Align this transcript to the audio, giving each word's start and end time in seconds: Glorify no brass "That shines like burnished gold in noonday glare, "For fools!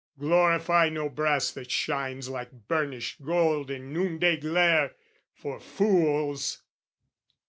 Glorify 0.17 0.89
no 0.89 1.09
brass 1.09 1.51
"That 1.51 1.69
shines 1.69 2.27
like 2.27 2.67
burnished 2.67 3.23
gold 3.23 3.69
in 3.69 3.93
noonday 3.93 4.37
glare, 4.37 4.95
"For 5.35 5.59
fools! 5.59 6.63